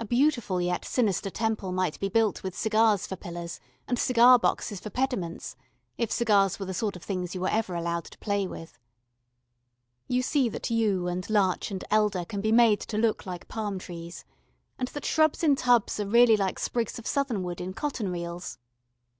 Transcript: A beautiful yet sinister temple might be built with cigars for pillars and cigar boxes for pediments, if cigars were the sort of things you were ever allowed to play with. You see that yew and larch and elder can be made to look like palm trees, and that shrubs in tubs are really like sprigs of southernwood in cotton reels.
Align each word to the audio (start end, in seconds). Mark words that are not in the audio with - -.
A 0.00 0.04
beautiful 0.04 0.60
yet 0.60 0.84
sinister 0.84 1.30
temple 1.30 1.70
might 1.70 2.00
be 2.00 2.08
built 2.08 2.42
with 2.42 2.58
cigars 2.58 3.06
for 3.06 3.14
pillars 3.14 3.60
and 3.86 3.96
cigar 3.96 4.40
boxes 4.40 4.80
for 4.80 4.90
pediments, 4.90 5.54
if 5.96 6.10
cigars 6.10 6.58
were 6.58 6.66
the 6.66 6.74
sort 6.74 6.96
of 6.96 7.04
things 7.04 7.32
you 7.32 7.40
were 7.42 7.48
ever 7.48 7.76
allowed 7.76 8.06
to 8.06 8.18
play 8.18 8.48
with. 8.48 8.76
You 10.08 10.20
see 10.20 10.48
that 10.48 10.68
yew 10.68 11.06
and 11.06 11.30
larch 11.30 11.70
and 11.70 11.84
elder 11.92 12.24
can 12.24 12.40
be 12.40 12.50
made 12.50 12.80
to 12.80 12.98
look 12.98 13.24
like 13.24 13.46
palm 13.46 13.78
trees, 13.78 14.24
and 14.80 14.88
that 14.88 15.04
shrubs 15.04 15.44
in 15.44 15.54
tubs 15.54 16.00
are 16.00 16.08
really 16.08 16.36
like 16.36 16.58
sprigs 16.58 16.98
of 16.98 17.06
southernwood 17.06 17.60
in 17.60 17.72
cotton 17.72 18.10
reels. 18.10 18.58